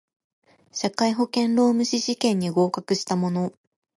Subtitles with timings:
[0.71, 3.53] 社会保険労務士試験に合格した者